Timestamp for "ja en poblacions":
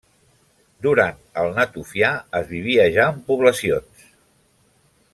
2.99-4.11